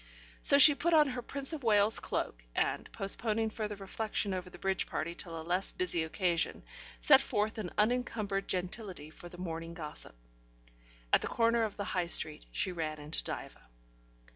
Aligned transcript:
So 0.41 0.57
she 0.57 0.73
put 0.73 0.95
on 0.95 1.09
her 1.09 1.21
Prince 1.21 1.53
of 1.53 1.61
Wales's 1.61 1.99
cloak, 1.99 2.43
and, 2.55 2.91
postponing 2.91 3.51
further 3.51 3.75
reflection 3.75 4.33
over 4.33 4.49
the 4.49 4.57
bridge 4.57 4.87
party 4.87 5.13
till 5.13 5.39
a 5.39 5.43
less 5.45 5.71
busy 5.71 6.01
occasion, 6.01 6.63
set 6.99 7.21
forth 7.21 7.59
in 7.59 7.69
unencumbered 7.77 8.47
gentility 8.47 9.11
for 9.11 9.29
the 9.29 9.37
morning 9.37 9.75
gossip. 9.75 10.15
At 11.13 11.21
the 11.21 11.27
corner 11.27 11.61
of 11.61 11.77
the 11.77 11.83
High 11.83 12.07
Street, 12.07 12.47
she 12.51 12.71
ran 12.71 12.97
into 12.99 13.23
Diva. 13.23 13.61